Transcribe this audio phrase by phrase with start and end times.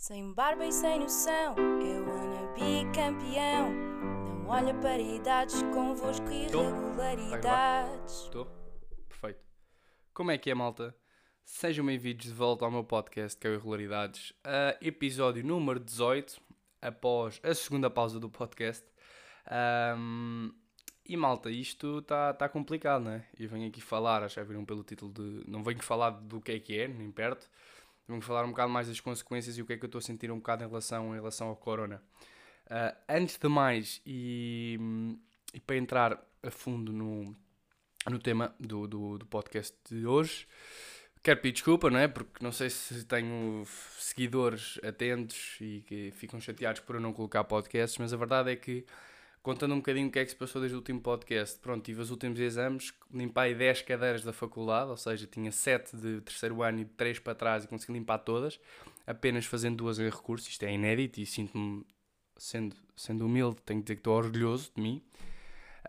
[0.00, 3.70] Sem barba e sem noção, eu wanna be campeão.
[3.70, 8.22] Não olha para idades, convosco irregularidades.
[8.22, 8.46] Estou?
[9.06, 9.40] Perfeito.
[10.14, 10.96] Como é que é, malta?
[11.44, 16.40] Sejam bem-vindos de volta ao meu podcast, que é o Irregularidades, a episódio número 18,
[16.80, 18.86] após a segunda pausa do podcast.
[19.46, 20.50] Ahm,
[21.04, 23.26] e malta, isto está tá complicado, não é?
[23.38, 25.44] E venho aqui falar, acho que já viram pelo título de.
[25.46, 27.50] Não venho falar do que é que é, nem perto.
[28.08, 30.02] Venho falar um bocado mais das consequências e o que é que eu estou a
[30.02, 32.02] sentir um bocado em relação, em relação ao corona.
[32.68, 34.78] Ah, antes de mais, e,
[35.52, 37.36] e para entrar a fundo no,
[38.08, 40.46] no tema do, do, do podcast de hoje.
[41.22, 42.08] Quero pedir desculpa, não é?
[42.08, 43.64] Porque não sei se tenho
[43.98, 48.56] seguidores atentos e que ficam chateados por eu não colocar podcasts, mas a verdade é
[48.56, 48.86] que,
[49.42, 52.00] contando um bocadinho o que é que se passou desde o último podcast, pronto, tive
[52.00, 56.80] os últimos exames, limpei 10 cadeiras da faculdade, ou seja, tinha 7 de terceiro ano
[56.80, 58.60] e 3 para trás e consegui limpar todas,
[59.06, 61.84] apenas fazendo duas em recurso, isto é inédito e sinto-me,
[62.36, 65.02] sendo, sendo humilde, tenho que dizer que estou orgulhoso de mim.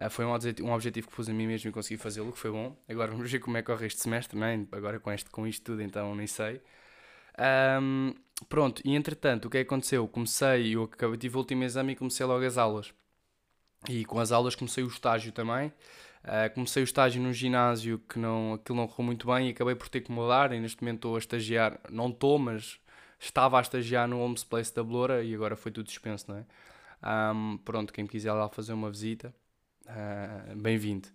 [0.01, 2.39] Uh, foi um objetivo, um objetivo que pus a mim mesmo e consegui fazê-lo, que
[2.39, 2.75] foi bom.
[2.87, 4.65] Agora vamos ver como é que corre este semestre, não é?
[4.71, 6.61] Agora com, este, com isto tudo, então nem sei.
[7.37, 8.13] Ahm,
[8.49, 10.07] pronto, e entretanto, o que é que aconteceu?
[10.07, 12.93] Comecei, eu acabei, tive o último exame e comecei logo as aulas.
[13.89, 15.73] E com as aulas comecei o estágio também.
[16.23, 19.75] Ah, comecei o estágio num ginásio que não, aquilo não correu muito bem e acabei
[19.75, 20.51] por ter que mudar.
[20.53, 22.79] E neste momento estou a estagiar, não estou, mas
[23.19, 26.45] estava a estagiar no Homes Place da Bloura e agora foi tudo suspenso, não é?
[27.03, 29.33] Ahm, pronto, quem quiser lá fazer uma visita,
[29.87, 31.07] ah, bem-vindo.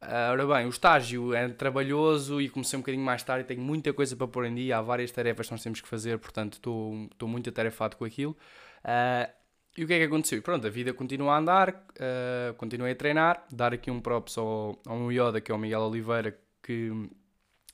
[0.00, 3.92] Ah, ora bem, o estágio é trabalhoso e comecei um bocadinho mais tarde tenho muita
[3.92, 7.28] coisa para pôr em dia, há várias tarefas que nós temos que fazer, portanto estou,
[7.28, 8.36] muito atarefado com aquilo.
[8.82, 9.28] Ah,
[9.76, 10.42] e o que é que aconteceu?
[10.42, 14.80] Pronto, a vida continua a andar, ah, continuei a treinar, dar aqui um props ao,
[14.86, 16.90] ao meu Yoda, que é o Miguel Oliveira, que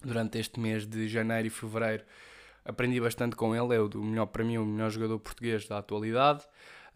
[0.02, 2.04] durante este mês de janeiro e fevereiro
[2.64, 6.44] aprendi bastante com ele, é o melhor, para mim o melhor jogador português da atualidade.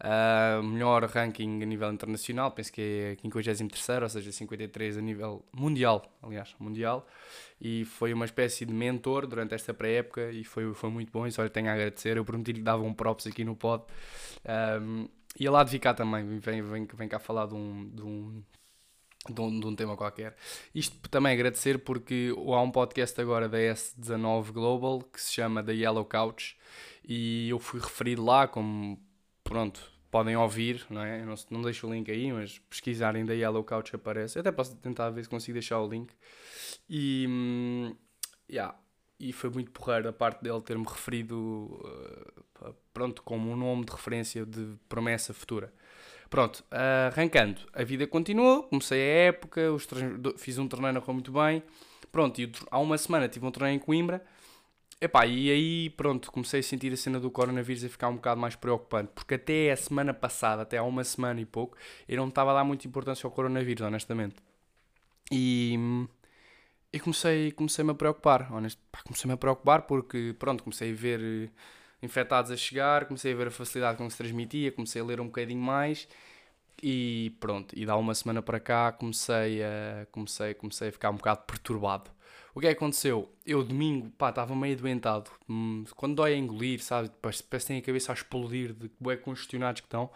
[0.03, 5.45] Uh, melhor ranking a nível internacional, penso que é 53, ou seja, 53 a nível
[5.53, 7.05] mundial, aliás, mundial,
[7.61, 11.27] e foi uma espécie de mentor durante esta pré-época e foi, foi muito bom.
[11.27, 12.17] Isso olha, tenho a agradecer.
[12.17, 13.83] Eu prometi lhe dava um props aqui no pod.
[14.81, 15.07] Um,
[15.39, 18.43] e a lá de ficar também, vem, vem, vem cá falar de um, de um,
[19.29, 20.35] de um, de um tema qualquer.
[20.73, 25.73] Isto também agradecer porque há um podcast agora da S19 Global que se chama The
[25.73, 26.57] Yellow Couch
[27.07, 28.99] e eu fui referido lá como,
[29.51, 31.19] pronto, podem ouvir, não é?
[31.19, 34.37] Eu não, não deixo o link aí, mas pesquisarem da Yellow Couch aparece.
[34.37, 36.13] Eu até posso tentar ver se consigo deixar o link.
[36.89, 37.93] E, hum,
[38.49, 38.73] yeah,
[39.19, 41.35] e foi muito porreiro a parte dele ter-me referido,
[42.65, 45.73] uh, pronto, como um nome de referência de promessa futura.
[46.29, 46.63] Pronto,
[47.11, 49.85] arrancando, a vida continuou, comecei a época, os
[50.37, 51.61] fiz um torneio, não correu muito bem.
[52.09, 54.23] Pronto, e há uma semana tive um torneio em Coimbra.
[55.03, 58.39] Epá, e aí, pronto, comecei a sentir a cena do coronavírus a ficar um bocado
[58.39, 61.75] mais preocupante, porque até a semana passada, até há uma semana e pouco,
[62.07, 64.35] eu não estava a dar muita importância ao coronavírus, honestamente.
[65.31, 65.75] E,
[66.93, 71.19] e comecei, comecei-me a preocupar, honest, pá, comecei-me a preocupar porque, pronto, comecei a ver
[71.21, 71.49] eh,
[72.03, 75.19] infectados a chegar, comecei a ver a facilidade com que se transmitia, comecei a ler
[75.21, 76.07] um bocadinho mais
[76.83, 81.15] e pronto, e dá uma semana para cá comecei a, comecei, comecei a ficar um
[81.15, 82.11] bocado perturbado.
[82.53, 83.29] O que é que aconteceu?
[83.45, 85.31] Eu domingo, pá, estava meio doentado.
[85.49, 87.09] Hum, Quando dói a engolir, sabe?
[87.21, 90.09] Parece, que tem a cabeça a explodir de bué congestionados que estão.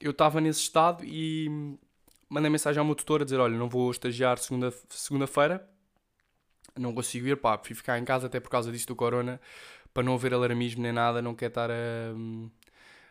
[0.00, 1.78] Eu estava nesse estado e hum,
[2.28, 5.68] mandei mensagem ao meu tutor a dizer, olha, não vou estagiar segunda- segunda-feira,
[6.78, 9.40] não consigo ir, pá, fui ficar em casa até por causa disto do corona,
[9.92, 11.74] para não haver alarmismo nem nada, não quero estar a...
[12.14, 12.50] hum,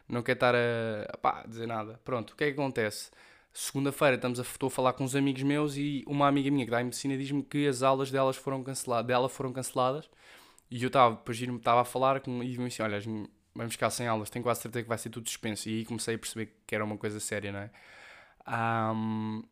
[0.10, 1.18] Não quero estar a...
[1.20, 2.00] pá, dizer nada.
[2.06, 3.12] Pronto, o que é que acontece?
[3.54, 6.72] Segunda-feira estamos a, estou a falar com uns amigos meus e uma amiga minha que
[6.72, 10.10] dá em medicina diz-me que as aulas delas foram canceladas, dela foram canceladas
[10.70, 13.00] e eu estava, depois de irmos- estava a falar com, e disse-me assim, olha,
[13.54, 16.16] vamos ficar sem aulas, tenho quase certeza que vai ser tudo suspenso e aí comecei
[16.16, 17.72] a perceber que era uma coisa séria, não é?
[18.48, 19.44] Um,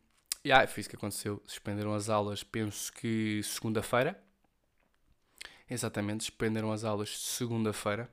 [0.45, 4.17] yeah, foi isso que aconteceu, suspenderam as aulas, penso que segunda-feira,
[5.69, 8.09] exatamente, suspenderam as aulas segunda-feira.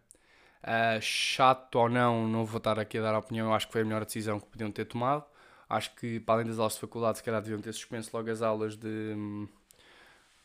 [0.63, 3.73] Uh, chato ou não, não vou estar aqui a dar a opinião, eu acho que
[3.73, 5.25] foi a melhor decisão que podiam ter tomado.
[5.69, 8.43] Acho que, para além das aulas de faculdade, se calhar deviam ter suspenso logo as
[8.43, 9.15] aulas de,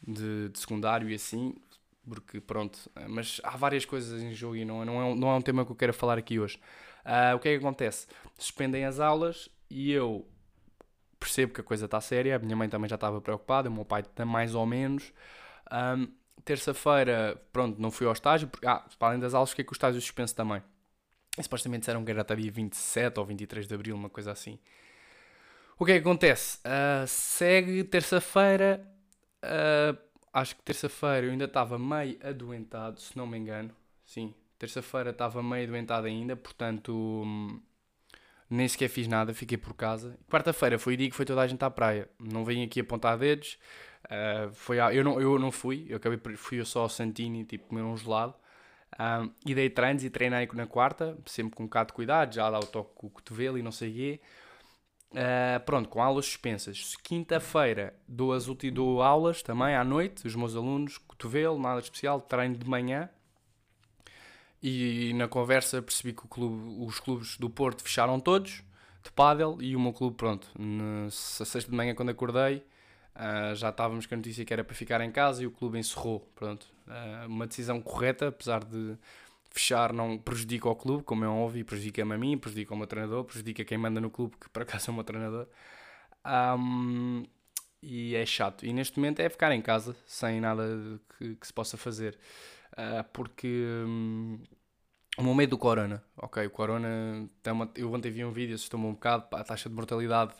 [0.01, 1.55] de, de secundário e assim,
[2.07, 2.79] porque pronto.
[3.07, 5.65] Mas há várias coisas em jogo e não, não, é, um, não é um tema
[5.65, 6.59] que eu quero falar aqui hoje.
[7.05, 8.07] Ah, o que é que acontece?
[8.37, 10.25] Suspendem as aulas e eu
[11.19, 12.35] percebo que a coisa está séria.
[12.35, 15.13] A minha mãe também já estava preocupada, o meu pai também mais ou menos.
[15.71, 16.07] Ahm,
[16.43, 19.75] Terça-feira, pronto, não fui ao estágio, porque, ah, para além das aulas, fiquei com o
[19.75, 20.63] estágio suspenso também.
[21.37, 24.59] E supostamente disseram que era até dia 27 ou 23 de abril, uma coisa assim.
[25.81, 26.59] O que é que acontece?
[26.63, 28.85] Ah, segue terça-feira.
[29.41, 29.97] ah,
[30.31, 33.71] acho que terça-feira eu ainda estava meio adoentado, se não me engano.
[34.05, 36.93] Sim, Terça-feira estava meio doentado ainda, portanto
[37.25, 37.59] hum,
[38.47, 40.15] nem sequer fiz nada, fiquei por casa.
[40.29, 42.07] Quarta-feira foi o dia que foi toda a gente à praia.
[42.19, 43.57] Não vim aqui apontar dedos.
[44.05, 47.43] Uh, foi a, eu, não, eu não fui, eu acabei fui eu só ao Santini,
[47.43, 48.35] tipo, comer um gelado.
[48.99, 52.51] Um, e dei treinos e treinei na quarta, sempre com um bocado de cuidado, já
[52.51, 54.21] dá o toque com o cotovelo e não sei o quê.
[55.11, 56.95] Uh, pronto, com aulas suspensas.
[57.03, 62.55] Quinta-feira dou, as dou aulas também à noite, os meus alunos, cotovelo, nada especial, treino
[62.55, 63.09] de manhã.
[64.63, 68.63] E na conversa percebi que clube, os clubes do Porto fecharam todos
[69.03, 72.57] de pádel e o meu clube, pronto, na sexta de manhã quando acordei,
[73.15, 75.77] uh, já estávamos com a notícia que era para ficar em casa e o clube
[75.77, 76.67] encerrou, pronto.
[76.87, 78.95] Uh, uma decisão correta, apesar de
[79.51, 83.23] fechar não prejudica o clube, como é óbvio, prejudica-me a mim, prejudica o meu treinador,
[83.25, 85.47] prejudica quem manda no clube, que por acaso é o meu treinador.
[86.25, 87.23] Um,
[87.81, 88.65] e é chato.
[88.65, 90.63] E neste momento é ficar em casa, sem nada
[91.17, 92.17] que, que se possa fazer.
[92.73, 93.47] Uh, porque
[93.85, 94.39] um,
[95.17, 98.85] o meu medo do corona, ok, o corona, uma, eu ontem vi um vídeo, assustou-me
[98.85, 100.33] um bocado, a taxa de mortalidade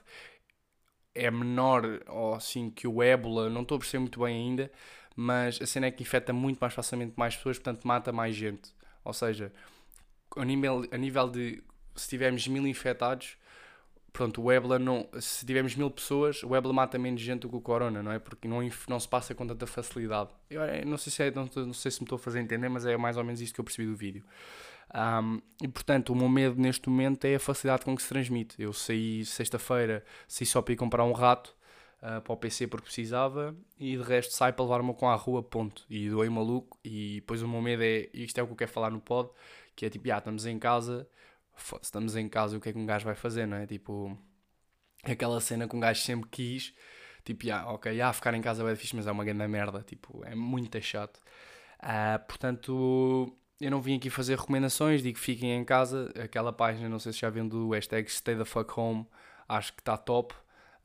[1.14, 4.72] é menor ou assim que o ébola, não estou a perceber muito bem ainda,
[5.16, 8.74] mas a cena é que infecta muito mais facilmente mais pessoas, portanto mata mais gente.
[9.04, 9.52] Ou seja,
[10.36, 11.64] a nível, a nível de
[11.96, 13.38] se tivermos mil infectados,
[14.14, 15.08] pronto, o ébola não.
[15.20, 18.20] Se tivermos mil pessoas, o ébola mata menos gente do que o corona, não é?
[18.20, 20.30] Porque não, não se passa com tanta facilidade.
[20.50, 22.86] Eu, não, sei se é, não, não, sei se me estou a fazer entender, mas
[22.86, 24.24] é mais ou menos isto que eu percebi do vídeo.
[24.94, 28.62] Um, e portanto, o meu medo neste momento é a facilidade com que se transmite.
[28.62, 31.56] Eu saí sexta-feira, saí só para ir comprar um rato
[32.02, 35.44] uh, para o PC porque precisava e de resto sai para levar-me com à rua,
[35.44, 35.86] ponto.
[35.90, 36.80] E doei maluco.
[36.84, 39.30] E depois o meu medo é, isto é o que eu quero falar no pod,
[39.76, 41.08] que é tipo, já estamos em casa
[41.82, 43.66] estamos em casa, o que é que um gajo vai fazer, não é?
[43.66, 44.18] Tipo,
[45.04, 46.74] aquela cena que um gajo sempre quis,
[47.24, 50.22] tipo, ah, ok, ah, ficar em casa é fixe, mas é uma grande merda, tipo,
[50.26, 51.22] é muito chato.
[51.80, 57.00] Uh, portanto, eu não vim aqui fazer recomendações, digo fiquem em casa, aquela página, não
[57.00, 59.06] sei se já viram do hashtag Stay the fuck home,
[59.48, 60.34] acho que está top.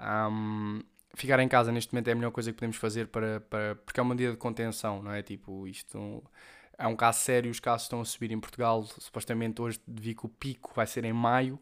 [0.00, 0.82] Um,
[1.16, 3.98] ficar em casa neste momento é a melhor coisa que podemos fazer para, para porque
[3.98, 5.22] é uma medida de contenção, não é?
[5.22, 6.22] Tipo, isto
[6.78, 8.84] é um caso sério, os casos estão a subir em Portugal.
[8.84, 11.58] Supostamente hoje vi que o pico vai ser em maio.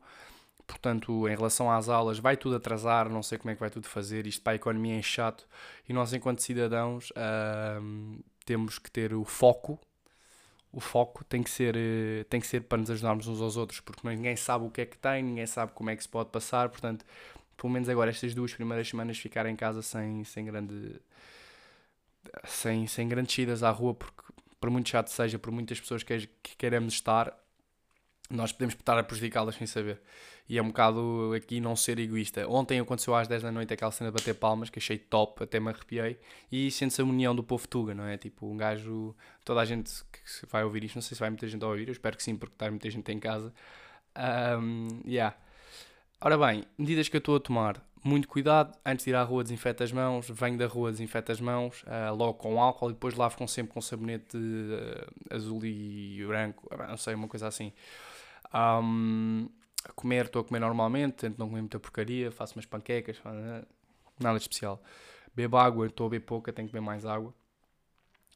[0.66, 3.86] Portanto, em relação às aulas, vai tudo atrasar, não sei como é que vai tudo
[3.86, 4.26] fazer.
[4.26, 5.46] Isto para a economia é chato.
[5.88, 9.78] E nós, enquanto cidadãos, uh, temos que ter o foco.
[10.72, 13.80] O foco tem que, ser, uh, tem que ser para nos ajudarmos uns aos outros,
[13.80, 16.30] porque ninguém sabe o que é que tem, ninguém sabe como é que se pode
[16.30, 16.68] passar.
[16.70, 17.04] Portanto,
[17.56, 21.00] pelo menos agora, estas duas primeiras semanas, ficar em casa sem, sem grande.
[22.44, 24.22] Sem, sem grandes idas à rua, porque
[24.58, 27.38] por muito chato seja, por muitas pessoas que, que queremos estar,
[28.30, 30.00] nós podemos estar a prejudicá-las sem saber.
[30.48, 32.46] E é um bocado aqui não ser egoísta.
[32.48, 35.58] Ontem aconteceu às 10 da noite aquela cena de bater palmas, que achei top, até
[35.58, 36.18] me arrepiei.
[36.52, 38.18] E sente-se a união do povo Tuga, não é?
[38.18, 39.14] Tipo, um gajo,
[39.44, 41.88] toda a gente que vai ouvir isto, não sei se vai muita gente a ouvir,
[41.88, 43.52] eu espero que sim, porque está muita gente em casa.
[44.16, 45.36] Um, yeah.
[46.26, 49.42] Ora bem, medidas que eu estou a tomar muito cuidado, antes de ir à rua
[49.42, 53.14] desinfeta as mãos, venho da rua desinfeta as mãos, uh, logo com álcool e depois
[53.14, 57.74] lavo com, sempre com sabonete uh, azul e branco, não sei, uma coisa assim.
[58.54, 59.50] Um,
[59.84, 63.20] a comer, estou a comer normalmente, tento não comer muita porcaria, faço umas panquecas,
[64.18, 64.82] nada especial.
[65.34, 67.34] Bebo água, estou a beber pouca, tenho que beber mais água.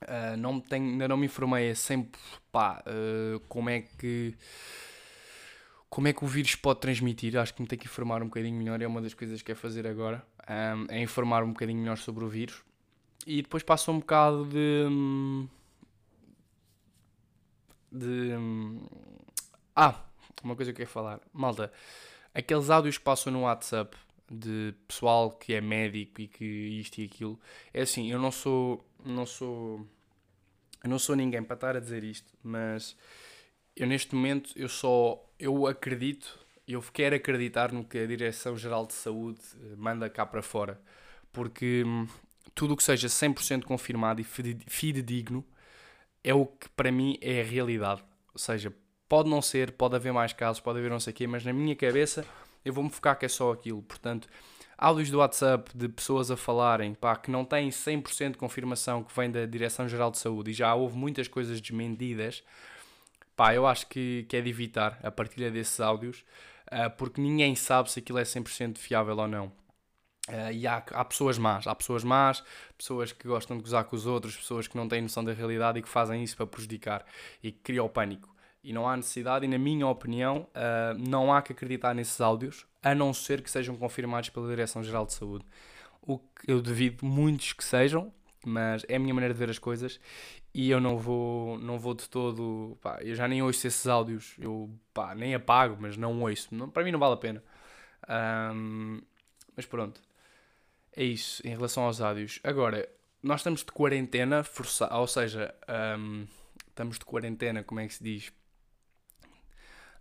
[0.03, 2.21] Uh, não tenho, ainda não me informei sempre
[2.53, 2.85] pá,
[3.49, 4.37] como é que
[5.91, 7.37] como é que o vírus pode transmitir?
[7.37, 9.59] Acho que me tem que informar um bocadinho melhor, é uma das coisas que quero
[9.59, 12.63] fazer agora, um, é informar um bocadinho melhor sobre o vírus.
[13.27, 15.49] E depois passa um bocado de.
[17.91, 18.33] de.
[19.75, 20.03] Ah,
[20.43, 21.21] uma coisa que eu quero falar.
[21.33, 21.73] Malta,
[22.35, 23.97] aqueles áudios que passam no WhatsApp
[24.31, 27.39] de pessoal que é médico e que isto e aquilo,
[27.73, 28.85] é assim, eu não sou.
[29.05, 29.87] não sou.
[30.85, 32.97] não sou ninguém para estar a dizer isto, mas
[33.79, 38.93] eu neste momento eu só eu acredito, eu quero acreditar no que a Direção-Geral de
[38.93, 40.81] Saúde eh, manda cá para fora,
[41.33, 42.07] porque hum,
[42.55, 45.45] tudo o que seja 100% confirmado e fidedigno
[46.25, 48.03] é o que para mim é a realidade.
[48.33, 48.75] Ou seja,
[49.09, 51.53] pode não ser, pode haver mais casos, pode haver não sei o quê, mas na
[51.53, 52.27] minha cabeça
[52.65, 53.81] eu vou-me focar que é só aquilo.
[53.83, 54.29] Portanto,
[54.77, 59.15] áudios do WhatsApp de pessoas a falarem pá, que não têm 100% de confirmação que
[59.15, 62.43] vem da Direção-Geral de Saúde e já houve muitas coisas desmentidas
[63.39, 66.25] pá, eu acho que, que é de evitar a partilha desses áudios,
[66.73, 69.47] uh, porque ninguém sabe se aquilo é 100% fiável ou não.
[70.29, 72.43] Uh, e há, há pessoas más, há pessoas más,
[72.77, 75.79] pessoas que gostam de gozar com os outros, pessoas que não têm noção da realidade
[75.79, 77.07] e que fazem isso para prejudicar
[77.41, 78.29] e que criam o pânico.
[78.63, 82.67] E não há necessidade, e na minha opinião, uh, não há que acreditar nesses áudios,
[82.83, 85.45] a não ser que sejam confirmados pela Direção-Geral de Saúde.
[86.03, 88.13] O que eu devido muitos que sejam,
[88.49, 90.01] mas é a minha maneira de ver as coisas
[90.55, 94.35] e eu não vou, não vou de todo, pá, eu já nem ouço esses áudios,
[94.39, 97.43] eu pá, nem apago, mas não ouço, não, para mim não vale a pena.
[98.55, 99.01] Um,
[99.55, 100.01] mas pronto,
[100.97, 102.41] é isso em relação aos áudios.
[102.43, 102.89] Agora,
[103.23, 105.55] nós estamos de quarentena, força, ou seja,
[105.99, 106.27] um,
[106.69, 108.33] estamos de quarentena, como é que se diz?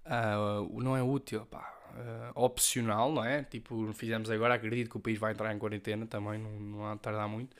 [0.05, 3.43] Uh, não é útil, pá, uh, opcional, não é?
[3.43, 6.95] Tipo, fizemos agora, acredito que o país vai entrar em quarentena também, não, não há
[6.95, 7.55] de tardar muito.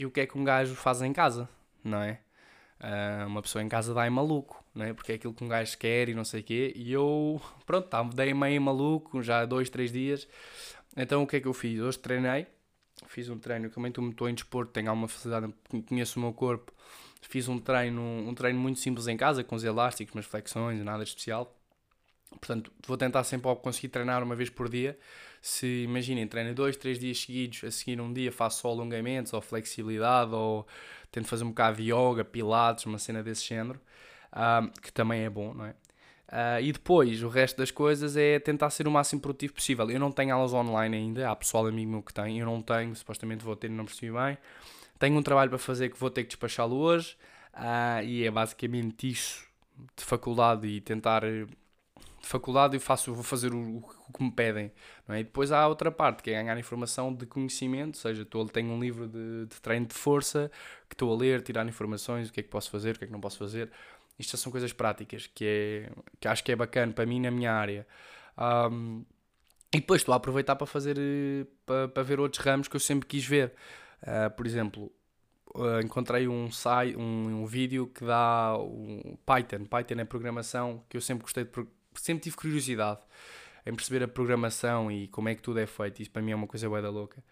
[0.00, 1.46] E o que é que um gajo faz em casa,
[1.84, 2.20] não é?
[2.80, 4.94] Uh, uma pessoa em casa dá em maluco, não é?
[4.94, 6.72] Porque é aquilo que um gajo quer e não sei o quê.
[6.74, 10.26] E eu, pronto, tá, dei meio maluco já há dois, três dias.
[10.96, 11.78] Então o que é que eu fiz?
[11.78, 12.46] Hoje treinei,
[13.08, 15.52] fiz um treino, como estou em desporto, tenho alguma facilidade,
[15.86, 16.72] conheço o meu corpo.
[17.20, 21.02] Fiz um treino, um treino muito simples em casa, com os elásticos, mas flexões, nada
[21.02, 21.54] especial
[22.38, 24.98] Portanto, vou tentar sempre conseguir treinar uma vez por dia.
[25.40, 29.40] Se imaginem, treino dois, três dias seguidos, a seguir um dia faço só alongamentos ou
[29.40, 30.66] flexibilidade ou
[31.10, 33.80] tento fazer um bocado de yoga, pilates, uma cena desse género,
[34.82, 35.74] que também é bom, não é?
[36.30, 39.90] Uh, e depois, o resto das coisas é tentar ser o máximo produtivo possível.
[39.90, 42.94] Eu não tenho aulas online ainda, há pessoal amigo meu que tem, eu não tenho,
[42.94, 44.38] supostamente vou ter, não percebi bem.
[44.96, 47.16] Tenho um trabalho para fazer que vou ter que despachá-lo hoje,
[47.54, 49.44] uh, e é basicamente isso
[49.96, 51.24] de faculdade e tentar
[52.20, 54.70] de faculdade eu faço, vou fazer o, o, que me pedem.
[55.08, 55.20] Não é?
[55.20, 58.70] E depois há outra parte, que é ganhar informação de conhecimento, ou seja, estou, tenho
[58.70, 60.50] um livro de, de treino de força
[60.88, 63.06] que estou a ler, tirar informações, o que é que posso fazer, o que é
[63.06, 63.70] que não posso fazer.
[64.18, 67.52] Isto são coisas práticas, que, é, que acho que é bacana para mim na minha
[67.52, 67.86] área.
[68.38, 69.04] Um,
[69.72, 70.98] e depois estou a aproveitar para fazer,
[71.64, 73.52] para, para ver outros ramos que eu sempre quis ver.
[74.02, 74.92] Uh, por exemplo,
[75.54, 79.64] uh, encontrei um, site, um, um vídeo que dá um Python.
[79.64, 81.50] Python é programação que eu sempre gostei de
[81.94, 83.00] sempre tive curiosidade
[83.66, 86.00] em perceber a programação e como é que tudo é feito.
[86.00, 87.22] Isso para mim é uma coisa bué da louca.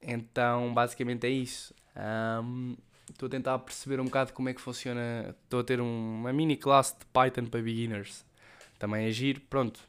[0.00, 1.74] Então, basicamente é isso.
[1.96, 2.76] Um,
[3.10, 5.34] estou a tentar perceber um bocado como é que funciona.
[5.44, 8.24] Estou a ter um, uma mini classe de Python para beginners.
[8.78, 9.80] Também é giro, pronto,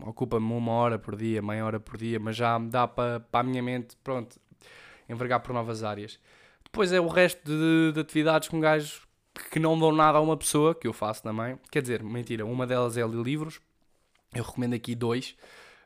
[0.00, 3.40] ocupa-me uma hora por dia, meia hora por dia, mas já me dá para, para
[3.40, 4.40] a minha mente, pronto,
[5.06, 6.18] envergar por novas áreas.
[6.64, 9.02] Depois é o resto de, de atividades com gajos
[9.50, 11.58] que não dão nada a uma pessoa, que eu faço também.
[11.70, 13.60] Quer dizer, mentira, uma delas é ler livros.
[14.34, 15.36] Eu recomendo aqui dois.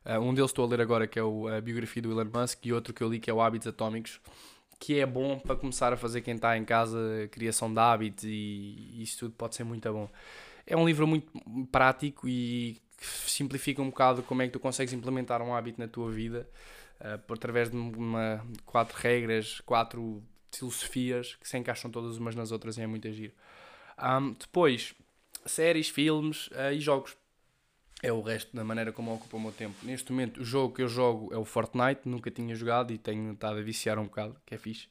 [0.04, 2.66] Uh, um deles estou a ler agora, que é o, a biografia do Elon Musk,
[2.66, 4.20] e outro que eu li, que é o Hábitos Atómicos,
[4.78, 6.98] que é bom para começar a fazer quem está em casa,
[7.30, 10.08] criação de hábitos, e isso tudo pode ser muito bom.
[10.66, 11.32] É um livro muito
[11.72, 16.10] prático e simplifica um bocado como é que tu consegues implementar um hábito na tua
[16.10, 16.46] vida,
[17.00, 20.22] uh, por através de uma, quatro regras, quatro
[20.58, 23.32] filosofias que se encaixam todas umas nas outras e é muito agir.
[24.02, 24.94] Um, depois,
[25.46, 27.16] séries, filmes uh, e jogos.
[28.02, 29.74] É o resto da maneira como ocupa o meu tempo.
[29.82, 33.32] Neste momento, o jogo que eu jogo é o Fortnite, nunca tinha jogado e tenho
[33.32, 34.88] estado a viciar um bocado, que é fixe.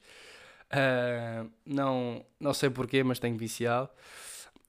[0.72, 3.88] Uh, não, não sei porquê, mas tenho viciado.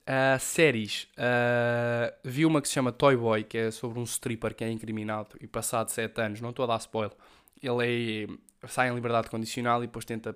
[0.08, 1.08] Uh, séries.
[1.14, 4.70] Uh, vi uma que se chama Toy Boy, que é sobre um stripper que é
[4.70, 7.18] incriminado e passado 7 anos, não estou a dar spoiler,
[7.60, 8.28] ele
[8.62, 10.36] é, sai em liberdade condicional e depois tenta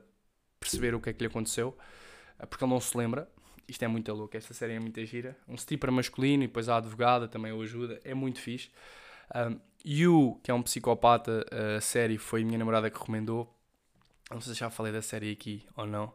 [0.60, 1.78] perceber o que é que lhe aconteceu,
[2.39, 3.30] eh, porque ele não se lembra.
[3.68, 5.38] Isto é muito louco, esta série é muito gira.
[5.48, 8.70] Um stripper masculino e depois a advogada também o ajuda, é muito fixe.
[9.36, 9.60] Um,
[10.42, 11.46] que é um psicopata,
[11.78, 13.56] a série foi a minha namorada que recomendou.
[14.32, 16.12] Não sei se já falei da série aqui ou não,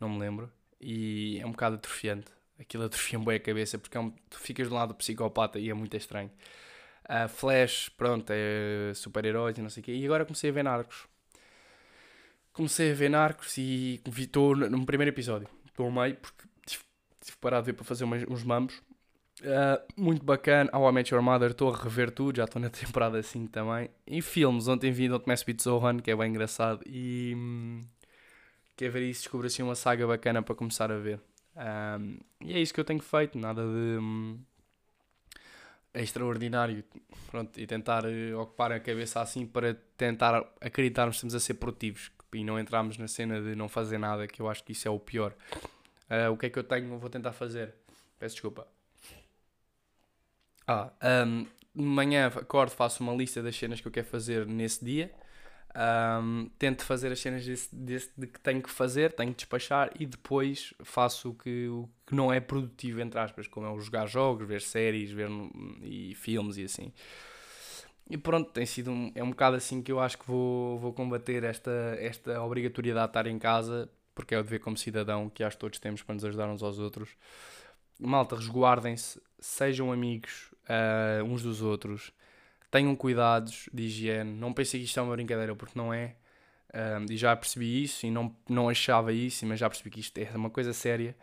[0.00, 0.52] não me lembro.
[0.80, 2.30] E é um bocado atrofiante.
[2.58, 5.70] Aquilo atrofia-me bem a cabeça porque é um, tu ficas do lado do psicopata e
[5.70, 6.30] é muito estranho.
[7.04, 9.92] Uh, Flash, pronto, é super-heróis e não sei o quê.
[9.94, 11.07] E agora comecei a ver Narcos
[12.58, 15.48] comecei a ver Narcos e estou no primeiro episódio.
[15.64, 16.82] Estou meio porque tive,
[17.20, 18.82] tive parado de ver para fazer umas, uns mambos.
[19.40, 20.68] Uh, muito bacana.
[20.74, 23.88] How I Met Your Mother, estou a rever tudo, já estou na temporada 5 também.
[24.04, 26.82] Em filmes, ontem vi Don't Mess With Zohan, que é bem engraçado.
[26.84, 27.80] E hum,
[28.76, 31.20] quer ver isso, descobri assim uma saga bacana para começar a ver.
[31.56, 34.36] Um, e é isso que eu tenho feito, nada de hum,
[35.94, 36.82] extraordinário.
[37.30, 41.54] Pronto, e tentar uh, ocupar a cabeça assim para tentar acreditarmos que estamos a ser
[41.54, 44.86] produtivos e não entrarmos na cena de não fazer nada, que eu acho que isso
[44.86, 45.34] é o pior.
[46.10, 46.98] Uh, o que é que eu tenho?
[46.98, 47.74] Vou tentar fazer.
[48.18, 48.66] Peço desculpa.
[50.66, 50.90] Ah,
[51.26, 55.10] um, de manhã acordo, faço uma lista das cenas que eu quero fazer nesse dia.
[55.74, 59.90] Um, tento fazer as cenas desse, desse, de que tenho que fazer, tenho que despachar
[59.98, 63.78] e depois faço o que, o que não é produtivo, entre aspas, como é o
[63.78, 65.28] jogar jogos, ver séries ver,
[65.82, 66.92] e filmes e assim.
[68.10, 70.92] E pronto, tem sido um, é um bocado assim que eu acho que vou, vou
[70.92, 75.44] combater esta, esta obrigatoriedade de estar em casa, porque é o dever como cidadão que
[75.44, 77.10] acho que todos temos para nos ajudar uns aos outros.
[77.98, 82.12] Malta, resguardem-se, sejam amigos uh, uns dos outros,
[82.70, 84.32] tenham cuidados de higiene.
[84.32, 86.16] Não pensem que isto é uma brincadeira, porque não é.
[86.74, 90.18] Um, e já percebi isso e não, não achava isso, mas já percebi que isto
[90.18, 91.16] é uma coisa séria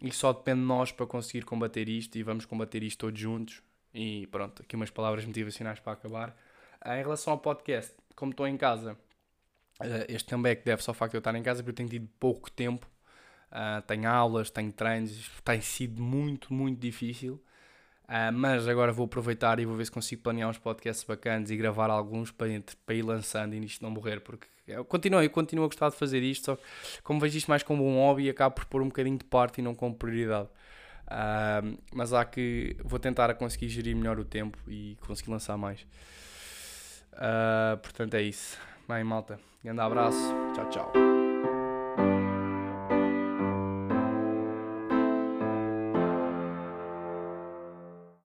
[0.00, 3.62] e só depende de nós para conseguir combater isto e vamos combater isto todos juntos.
[3.98, 6.36] E pronto, aqui umas palavras motivacionais para acabar.
[6.84, 10.94] Uh, em relação ao podcast, como estou em casa, uh, este comeback deve só ao
[10.94, 12.86] facto de eu estar em casa porque eu tenho tido pouco tempo.
[13.50, 17.42] Uh, tenho aulas, tenho treinos, tem sido muito, muito difícil.
[18.04, 21.56] Uh, mas agora vou aproveitar e vou ver se consigo planear uns podcasts bacanas e
[21.56, 22.48] gravar alguns para,
[22.84, 25.96] para ir lançando e nisto não morrer, porque eu continuo, eu continuo a gostar de
[25.96, 26.62] fazer isto, só que
[27.02, 29.62] como vejo isto mais como um hobby, acabo por pôr um bocadinho de parte e
[29.62, 30.48] não como prioridade.
[31.06, 35.56] Uh, mas há que vou tentar a conseguir gerir melhor o tempo e conseguir lançar
[35.56, 35.86] mais.
[37.12, 38.58] Uh, portanto é isso.
[38.88, 41.05] Bem, malta, grande abraço, tchau, tchau.